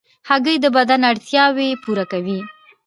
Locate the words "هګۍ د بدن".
0.29-1.01